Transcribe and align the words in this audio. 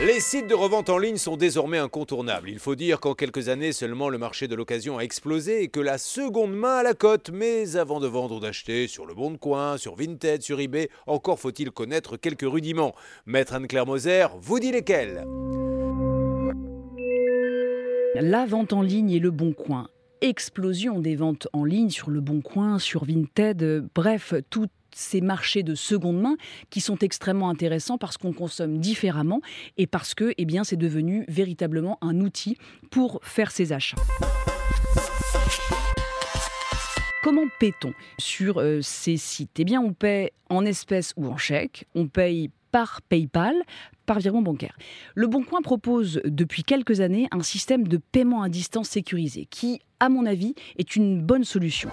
Les 0.00 0.18
sites 0.18 0.48
de 0.48 0.54
revente 0.54 0.90
en 0.90 0.98
ligne 0.98 1.16
sont 1.16 1.36
désormais 1.36 1.78
incontournables. 1.78 2.50
Il 2.50 2.58
faut 2.58 2.74
dire 2.74 2.98
qu'en 2.98 3.14
quelques 3.14 3.48
années 3.48 3.70
seulement 3.70 4.08
le 4.08 4.18
marché 4.18 4.48
de 4.48 4.56
l'occasion 4.56 4.98
a 4.98 5.02
explosé 5.02 5.62
et 5.62 5.68
que 5.68 5.78
la 5.78 5.98
seconde 5.98 6.52
main 6.52 6.78
à 6.78 6.82
la 6.82 6.94
cote. 6.94 7.30
Mais 7.32 7.76
avant 7.76 8.00
de 8.00 8.08
vendre 8.08 8.36
ou 8.36 8.40
d'acheter 8.40 8.88
sur 8.88 9.06
le 9.06 9.14
bon 9.14 9.36
coin, 9.38 9.78
sur 9.78 9.94
Vinted, 9.94 10.42
sur 10.42 10.58
eBay, 10.58 10.90
encore 11.06 11.38
faut-il 11.38 11.70
connaître 11.70 12.16
quelques 12.16 12.42
rudiments. 12.42 12.94
Maître 13.24 13.54
Anne-Claire 13.54 13.86
Moser 13.86 14.26
vous 14.40 14.58
dit 14.58 14.72
lesquels? 14.72 15.24
La 18.16 18.46
vente 18.46 18.72
en 18.72 18.82
ligne 18.82 19.12
et 19.12 19.20
le 19.20 19.30
bon 19.30 19.52
coin 19.52 19.88
explosion 20.24 21.00
des 21.00 21.16
ventes 21.16 21.48
en 21.52 21.64
ligne 21.64 21.90
sur 21.90 22.08
le 22.08 22.22
Bon 22.22 22.40
Coin, 22.40 22.78
sur 22.78 23.04
Vinted, 23.04 23.90
bref, 23.94 24.32
tout 24.48 24.68
ces 24.94 25.20
marchés 25.20 25.62
de 25.62 25.74
seconde 25.74 26.20
main 26.20 26.36
qui 26.70 26.80
sont 26.80 26.98
extrêmement 26.98 27.48
intéressants 27.50 27.98
parce 27.98 28.16
qu'on 28.16 28.32
consomme 28.32 28.78
différemment 28.78 29.40
et 29.76 29.86
parce 29.86 30.14
que 30.14 30.32
eh 30.38 30.44
bien, 30.44 30.64
c'est 30.64 30.76
devenu 30.76 31.24
véritablement 31.28 31.98
un 32.00 32.20
outil 32.20 32.56
pour 32.90 33.20
faire 33.22 33.50
ses 33.50 33.72
achats. 33.72 33.96
Comment 37.22 37.46
paie-t-on 37.58 37.94
sur 38.18 38.58
euh, 38.58 38.80
ces 38.82 39.16
sites? 39.16 39.58
Eh 39.58 39.64
bien, 39.64 39.80
on 39.80 39.94
paie 39.94 40.32
en 40.50 40.66
espèces 40.66 41.14
ou 41.16 41.26
en 41.26 41.38
chèque, 41.38 41.86
on 41.94 42.06
paye 42.06 42.50
par 42.70 43.00
PayPal, 43.00 43.54
par 44.04 44.18
virement 44.18 44.42
bancaire. 44.42 44.76
Le 45.14 45.26
Bon 45.26 45.42
Coin 45.42 45.62
propose 45.62 46.20
depuis 46.24 46.64
quelques 46.64 47.00
années 47.00 47.28
un 47.30 47.42
système 47.42 47.88
de 47.88 47.96
paiement 47.96 48.42
à 48.42 48.50
distance 48.50 48.90
sécurisé 48.90 49.46
qui, 49.46 49.80
à 50.00 50.10
mon 50.10 50.26
avis, 50.26 50.54
est 50.76 50.96
une 50.96 51.22
bonne 51.22 51.44
solution. 51.44 51.88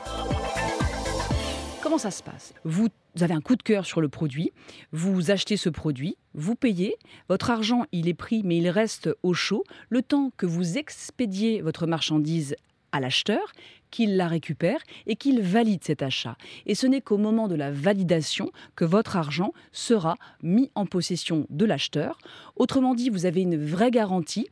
Comment 1.91 1.99
ça 1.99 2.11
se 2.11 2.23
passe? 2.23 2.53
Vous 2.63 2.87
avez 3.19 3.33
un 3.33 3.41
coup 3.41 3.57
de 3.57 3.63
cœur 3.63 3.85
sur 3.85 3.99
le 3.99 4.07
produit, 4.07 4.53
vous 4.93 5.29
achetez 5.29 5.57
ce 5.57 5.67
produit, 5.67 6.15
vous 6.33 6.55
payez, 6.55 6.95
votre 7.27 7.49
argent 7.49 7.83
il 7.91 8.07
est 8.07 8.13
pris 8.13 8.43
mais 8.45 8.59
il 8.59 8.69
reste 8.69 9.09
au 9.23 9.33
chaud, 9.33 9.65
le 9.89 10.01
temps 10.01 10.31
que 10.37 10.45
vous 10.45 10.77
expédiez 10.77 11.59
votre 11.59 11.87
marchandise 11.87 12.55
à 12.93 13.01
l'acheteur, 13.01 13.51
qu'il 13.89 14.15
la 14.15 14.29
récupère 14.29 14.79
et 15.05 15.17
qu'il 15.17 15.41
valide 15.41 15.83
cet 15.83 16.01
achat. 16.01 16.37
Et 16.65 16.75
ce 16.75 16.87
n'est 16.87 17.01
qu'au 17.01 17.17
moment 17.17 17.49
de 17.49 17.55
la 17.55 17.71
validation 17.71 18.53
que 18.77 18.85
votre 18.85 19.17
argent 19.17 19.51
sera 19.73 20.15
mis 20.41 20.71
en 20.75 20.85
possession 20.85 21.45
de 21.49 21.65
l'acheteur. 21.65 22.19
Autrement 22.55 22.95
dit, 22.95 23.09
vous 23.09 23.25
avez 23.25 23.41
une 23.41 23.61
vraie 23.61 23.91
garantie 23.91 24.47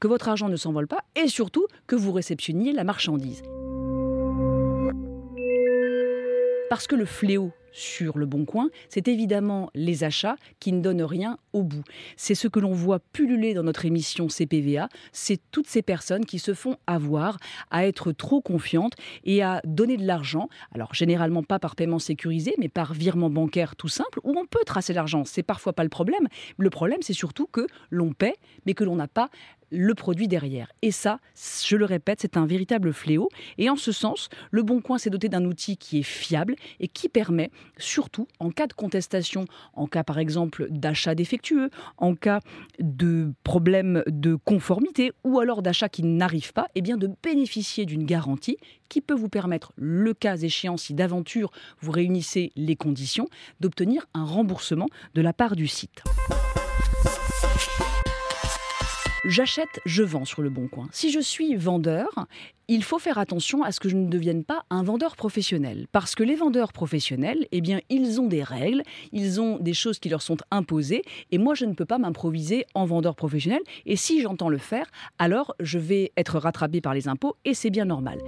que 0.00 0.08
votre 0.08 0.30
argent 0.30 0.48
ne 0.48 0.56
s'envole 0.56 0.88
pas 0.88 1.04
et 1.22 1.28
surtout 1.28 1.66
que 1.86 1.96
vous 1.96 2.12
réceptionniez 2.12 2.72
la 2.72 2.84
marchandise. 2.84 3.42
Parce 6.68 6.86
que 6.86 6.96
le 6.96 7.06
fléau 7.06 7.52
sur 7.72 8.18
le 8.18 8.26
bon 8.26 8.44
coin, 8.44 8.68
c'est 8.88 9.08
évidemment 9.08 9.70
les 9.74 10.04
achats 10.04 10.36
qui 10.60 10.72
ne 10.72 10.80
donnent 10.80 11.02
rien 11.02 11.38
bout. 11.62 11.84
C'est 12.16 12.34
ce 12.34 12.48
que 12.48 12.60
l'on 12.60 12.72
voit 12.72 13.00
pulluler 13.12 13.54
dans 13.54 13.62
notre 13.62 13.84
émission 13.84 14.28
CPVA, 14.28 14.88
c'est 15.12 15.40
toutes 15.50 15.66
ces 15.66 15.82
personnes 15.82 16.24
qui 16.24 16.38
se 16.38 16.54
font 16.54 16.76
avoir 16.86 17.38
à 17.70 17.86
être 17.86 18.12
trop 18.12 18.40
confiantes 18.40 18.94
et 19.24 19.42
à 19.42 19.60
donner 19.64 19.96
de 19.96 20.06
l'argent, 20.06 20.48
alors 20.74 20.94
généralement 20.94 21.42
pas 21.42 21.58
par 21.58 21.76
paiement 21.76 21.98
sécurisé, 21.98 22.54
mais 22.58 22.68
par 22.68 22.92
virement 22.92 23.30
bancaire 23.30 23.76
tout 23.76 23.88
simple, 23.88 24.20
où 24.24 24.38
on 24.38 24.46
peut 24.46 24.64
tracer 24.66 24.92
l'argent. 24.92 25.24
C'est 25.24 25.42
parfois 25.42 25.72
pas 25.72 25.82
le 25.82 25.88
problème. 25.88 26.28
Le 26.56 26.70
problème, 26.70 26.98
c'est 27.02 27.12
surtout 27.12 27.46
que 27.46 27.66
l'on 27.90 28.12
paie, 28.12 28.34
mais 28.66 28.74
que 28.74 28.84
l'on 28.84 28.96
n'a 28.96 29.08
pas 29.08 29.30
le 29.70 29.94
produit 29.94 30.28
derrière. 30.28 30.72
Et 30.82 30.90
ça, 30.90 31.20
je 31.66 31.76
le 31.76 31.84
répète, 31.84 32.20
c'est 32.20 32.36
un 32.36 32.46
véritable 32.46 32.92
fléau. 32.92 33.28
Et 33.58 33.68
en 33.68 33.76
ce 33.76 33.92
sens, 33.92 34.28
le 34.50 34.62
Bon 34.62 34.80
Coin 34.80 34.98
s'est 34.98 35.10
doté 35.10 35.28
d'un 35.28 35.44
outil 35.44 35.76
qui 35.76 35.98
est 35.98 36.04
fiable 36.04 36.56
et 36.80 36.88
qui 36.88 37.08
permet, 37.08 37.50
surtout 37.76 38.26
en 38.38 38.50
cas 38.50 38.66
de 38.66 38.72
contestation, 38.72 39.44
en 39.74 39.86
cas 39.86 40.04
par 40.04 40.18
exemple 40.18 40.68
d'achat 40.70 41.14
défectueux, 41.14 41.47
en 41.96 42.14
cas 42.14 42.40
de 42.78 43.32
problème 43.44 44.02
de 44.06 44.36
conformité 44.36 45.12
ou 45.24 45.40
alors 45.40 45.62
d'achat 45.62 45.88
qui 45.88 46.02
n'arrive 46.02 46.52
pas, 46.52 46.68
eh 46.74 46.82
de 46.82 47.10
bénéficier 47.22 47.84
d'une 47.84 48.04
garantie 48.04 48.56
qui 48.88 49.00
peut 49.00 49.14
vous 49.14 49.28
permettre, 49.28 49.72
le 49.76 50.14
cas 50.14 50.36
échéant, 50.36 50.76
si 50.76 50.94
d'aventure 50.94 51.50
vous 51.80 51.92
réunissez 51.92 52.52
les 52.56 52.76
conditions, 52.76 53.28
d'obtenir 53.60 54.06
un 54.14 54.24
remboursement 54.24 54.86
de 55.14 55.20
la 55.20 55.32
part 55.32 55.56
du 55.56 55.66
site. 55.66 56.02
J'achète, 59.28 59.82
je 59.84 60.02
vends 60.02 60.24
sur 60.24 60.40
le 60.40 60.48
bon 60.48 60.68
coin. 60.68 60.88
Si 60.90 61.12
je 61.12 61.20
suis 61.20 61.54
vendeur, 61.54 62.26
il 62.66 62.82
faut 62.82 62.98
faire 62.98 63.18
attention 63.18 63.62
à 63.62 63.72
ce 63.72 63.78
que 63.78 63.90
je 63.90 63.96
ne 63.96 64.08
devienne 64.08 64.42
pas 64.42 64.64
un 64.70 64.82
vendeur 64.82 65.16
professionnel. 65.16 65.86
Parce 65.92 66.14
que 66.14 66.22
les 66.22 66.34
vendeurs 66.34 66.72
professionnels, 66.72 67.46
eh 67.52 67.60
bien, 67.60 67.80
ils 67.90 68.22
ont 68.22 68.26
des 68.26 68.42
règles, 68.42 68.82
ils 69.12 69.38
ont 69.38 69.58
des 69.58 69.74
choses 69.74 69.98
qui 69.98 70.08
leur 70.08 70.22
sont 70.22 70.38
imposées, 70.50 71.02
et 71.30 71.36
moi, 71.36 71.54
je 71.54 71.66
ne 71.66 71.74
peux 71.74 71.84
pas 71.84 71.98
m'improviser 71.98 72.64
en 72.72 72.86
vendeur 72.86 73.16
professionnel. 73.16 73.60
Et 73.84 73.96
si 73.96 74.22
j'entends 74.22 74.48
le 74.48 74.56
faire, 74.56 74.86
alors 75.18 75.54
je 75.60 75.78
vais 75.78 76.10
être 76.16 76.38
rattrapé 76.38 76.80
par 76.80 76.94
les 76.94 77.06
impôts, 77.06 77.36
et 77.44 77.52
c'est 77.52 77.68
bien 77.68 77.84
normal. 77.84 78.20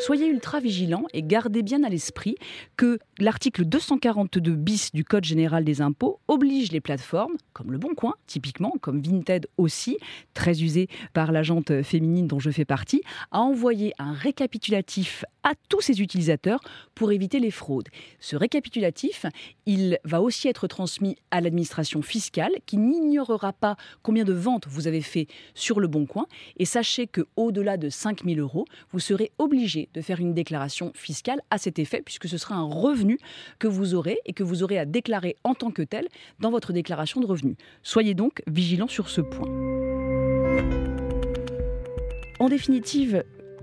Soyez 0.00 0.28
ultra 0.28 0.60
vigilants 0.60 1.04
et 1.12 1.22
gardez 1.22 1.62
bien 1.62 1.84
à 1.84 1.90
l'esprit 1.90 2.36
que 2.78 2.98
l'article 3.18 3.66
242 3.66 4.54
bis 4.54 4.92
du 4.92 5.04
Code 5.04 5.24
général 5.24 5.62
des 5.62 5.82
impôts 5.82 6.20
oblige 6.26 6.72
les 6.72 6.80
plateformes, 6.80 7.34
comme 7.52 7.70
Le 7.70 7.76
Bon 7.76 7.94
Coin, 7.94 8.14
typiquement, 8.26 8.72
comme 8.80 9.02
Vinted 9.02 9.46
aussi, 9.58 9.98
très 10.32 10.62
usé 10.62 10.88
par 11.12 11.32
la 11.32 11.42
jante 11.42 11.82
féminine 11.82 12.26
dont 12.26 12.38
je 12.38 12.50
fais 12.50 12.64
partie, 12.64 13.02
à 13.30 13.40
envoyer 13.40 13.92
un 13.98 14.14
récapitulatif 14.14 15.26
à 15.42 15.52
tous 15.68 15.80
ses 15.80 16.00
utilisateurs 16.00 16.60
pour 16.94 17.12
éviter 17.12 17.40
les 17.40 17.50
fraudes. 17.50 17.88
Ce 18.20 18.36
récapitulatif, 18.36 19.26
il 19.66 19.98
va 20.04 20.20
aussi 20.20 20.48
être 20.48 20.66
transmis 20.66 21.16
à 21.30 21.40
l'administration 21.40 22.02
fiscale 22.02 22.52
qui 22.66 22.76
n'ignorera 22.76 23.52
pas 23.52 23.76
combien 24.02 24.24
de 24.24 24.32
ventes 24.32 24.66
vous 24.68 24.86
avez 24.86 25.00
fait 25.00 25.26
sur 25.54 25.80
Le 25.80 25.88
Bon 25.88 26.06
Coin. 26.06 26.26
Et 26.58 26.64
sachez 26.64 27.06
que 27.06 27.26
au-delà 27.36 27.76
de 27.76 27.88
5000 27.88 28.38
euros, 28.40 28.66
vous 28.90 28.98
serez 28.98 29.32
obligé 29.38 29.88
de 29.94 30.00
faire 30.00 30.20
une 30.20 30.34
déclaration 30.34 30.92
fiscale 30.94 31.40
à 31.50 31.58
cet 31.58 31.78
effet, 31.78 32.02
puisque 32.04 32.28
ce 32.28 32.38
sera 32.38 32.54
un 32.56 32.64
revenu 32.64 33.18
que 33.58 33.68
vous 33.68 33.94
aurez 33.94 34.18
et 34.26 34.32
que 34.32 34.42
vous 34.42 34.62
aurez 34.62 34.78
à 34.78 34.84
déclarer 34.84 35.36
en 35.44 35.54
tant 35.54 35.70
que 35.70 35.82
tel 35.82 36.08
dans 36.38 36.50
votre 36.50 36.72
déclaration 36.72 37.20
de 37.20 37.26
revenus. 37.26 37.56
Soyez 37.82 38.14
donc 38.14 38.42
vigilants 38.46 38.88
sur 38.88 39.08
ce 39.08 39.20
point. 39.20 39.48
En 42.38 42.48
définitive, 42.48 43.22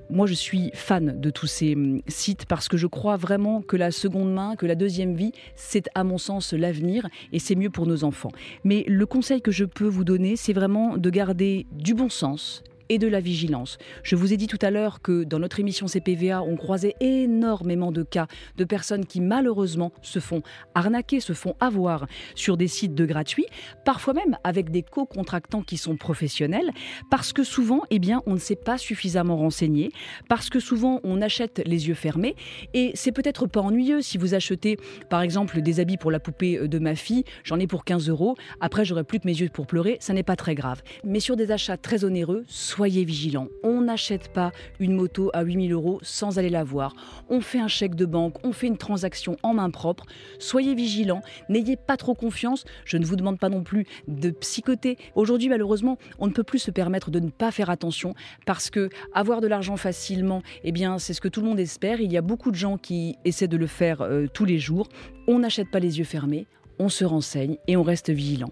moi, 0.10 0.28
je 0.28 0.34
suis 0.34 0.72
fan 0.74 1.20
de 1.20 1.30
tous 1.30 1.48
ces 1.48 1.76
hum, 1.76 2.02
sites 2.08 2.46
parce 2.46 2.68
que 2.68 2.78
je 2.78 2.88
crois 2.88 3.18
vraiment 3.18 3.62
que 3.62 3.76
la 3.76 3.92
seconde 3.92 4.34
main, 4.34 4.56
que 4.56 4.66
la 4.66 4.76
deuxième 4.76 5.16
vie, 5.16 5.32
c'est 5.56 5.90
à 5.96 6.04
mon 6.04 6.18
sens 6.18 6.54
l'avenir 6.54 7.08
et 7.32 7.40
c'est 7.40 7.56
mieux 7.56 7.70
pour 7.70 7.88
nos 7.88 8.04
enfants. 8.04 8.32
Mais 8.64 8.84
le 8.88 9.06
conseil 9.06 9.42
que 9.42 9.52
je 9.52 9.66
peux 9.66 9.88
vous 9.88 10.04
donner, 10.04 10.36
c'est 10.36 10.54
vraiment 10.54 10.98
de 10.98 11.10
garder 11.10 11.66
du 11.72 11.94
bon 11.94 12.10
sens 12.10 12.64
et 12.90 12.98
de 12.98 13.08
la 13.08 13.20
vigilance. 13.20 13.78
Je 14.04 14.16
vous 14.16 14.34
ai 14.34 14.38
dit 14.38 14.48
tout 14.48 14.60
à 14.62 14.72
l'heure 14.72 15.02
que 15.02 15.24
dans 15.24 15.40
notre 15.40 15.60
émission 15.60 15.88
CPVA, 15.88 16.42
on 16.42 16.56
croisait 16.56 16.96
énormément 17.00 17.92
de 17.92 18.04
cas 18.04 18.28
de 18.58 18.64
personnes 18.64 19.06
qui 19.06 19.22
malheureusement 19.22 19.92
se 20.02 20.20
font 20.20 20.42
arnaquer, 20.76 21.20
se 21.20 21.34
font 21.34 21.56
avoir 21.60 22.08
sur 22.36 22.58
des 22.58 22.68
sites 22.68 22.96
de 22.96 23.06
gratuits, 23.06 23.46
parfois 23.86 24.14
même 24.14 24.38
avec 24.44 24.72
des 24.72 24.84
co-contractants 24.84 25.62
qui 25.62 25.78
sont 25.78 25.98
professionnels, 25.98 26.72
parce 27.10 27.34
que 27.34 27.44
souvent, 27.44 27.82
eh 27.90 28.00
bien, 28.00 28.22
on 28.26 28.34
ne 28.34 28.40
s'est 28.40 28.56
pas 28.56 28.78
suffisamment 28.78 29.38
renseigné, 29.38 29.92
parce 30.30 30.50
que 30.50 30.60
souvent 30.60 31.00
on 31.04 31.22
achète 31.22 31.62
les 31.66 31.88
yeux 31.88 31.94
fermés, 31.94 32.36
et 32.74 32.92
c'est 32.96 33.12
peut-être 33.12 33.48
pas 33.48 33.62
ennuyeux 33.62 34.02
si 34.02 34.18
vous 34.18 34.34
achetez, 34.34 34.78
par 35.10 35.22
exemple, 35.22 35.62
des 35.62 35.80
habits 35.80 35.98
pour 35.98 36.12
la 36.12 36.20
poupée 36.20 36.68
de 36.68 36.80
ma 36.80 36.96
fille, 36.96 37.24
j'en 37.44 37.60
ai 37.60 37.68
pour 37.68 37.86
15 37.86 38.10
euros, 38.10 38.36
après 38.60 38.86
j'aurai 38.86 39.04
plus 39.04 39.20
que 39.20 39.28
mes 39.28 39.38
yeux 39.38 39.50
pour 39.50 39.68
pleurer, 39.68 39.98
ça 40.00 40.14
n'est 40.14 40.24
pas 40.24 40.36
très 40.36 40.56
grave. 40.56 40.82
Mais 41.04 41.20
sur 41.20 41.36
des 41.36 41.52
achats 41.52 41.78
très 41.78 42.04
onéreux, 42.04 42.44
soyez 42.78 43.06
vigilants. 43.06 43.48
On 43.64 43.82
n'achète 43.82 44.32
pas 44.32 44.52
une 44.80 44.94
moto 44.94 45.32
à 45.34 45.42
8000 45.42 45.74
euros 45.74 45.98
sans 46.04 46.38
aller 46.38 46.52
la 46.52 46.64
voir. 46.64 46.94
On 47.28 47.42
fait 47.42 47.60
un 47.60 47.68
chèque 47.68 47.96
de 47.96 48.06
banque, 48.06 48.36
on 48.44 48.52
fait 48.52 48.68
une 48.68 48.78
transaction 48.78 49.36
en 49.42 49.56
main 49.56 49.72
propre. 49.72 50.06
Soyez 50.38 50.76
vigilants, 50.76 51.24
n'ayez 51.50 51.76
pas 51.76 51.98
trop 51.98 52.14
confiance. 52.14 52.66
Je 52.86 52.98
ne 52.98 53.06
vous 53.06 53.16
demande 53.16 53.40
pas 53.40 53.50
non 53.50 53.64
plus 53.64 53.88
de 54.08 54.30
psychoter. 54.30 54.96
Aujourd'hui, 55.16 55.50
malheureusement, 55.50 55.98
on 56.20 56.28
ne 56.28 56.32
peut 56.32 56.44
plus 56.44 56.60
se 56.60 56.70
permettre 56.70 57.10
de 57.10 57.20
ne 57.20 57.32
pas 57.32 57.50
faire 57.50 57.72
attention 57.72 58.14
parce 58.46 58.70
que 58.70 58.90
avoir 59.12 59.42
de 59.42 59.48
l'argent 59.48 59.76
facilement, 59.76 60.44
eh 60.64 60.72
bien, 60.72 61.00
c'est 61.00 61.16
ce 61.16 61.22
que 61.22 61.30
tout 61.30 61.42
le 61.42 61.48
monde 61.48 61.60
espère. 61.60 62.00
Il 62.00 62.12
y 62.12 62.18
a 62.18 62.22
beaucoup 62.22 62.52
de 62.52 62.58
gens 62.58 62.78
qui 62.78 63.16
essaient 63.26 63.48
de 63.48 63.58
le 63.58 63.66
faire 63.66 64.02
euh, 64.04 64.28
tous 64.32 64.46
les 64.46 64.60
jours. 64.60 64.88
On 65.28 65.40
n'achète 65.40 65.72
pas 65.72 65.80
les 65.80 65.98
yeux 65.98 66.06
fermés, 66.06 66.46
on 66.78 66.90
se 66.90 67.06
renseigne 67.06 67.58
et 67.68 67.76
on 67.76 67.82
reste 67.82 68.12
vigilant. 68.12 68.52